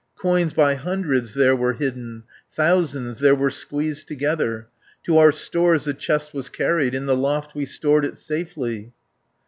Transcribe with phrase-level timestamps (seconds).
[0.19, 4.65] Coins by hundreds there were hidden, Thousands there were squeezed together,
[5.03, 8.93] To our stores the chest was carried, In the loft we stored it safely."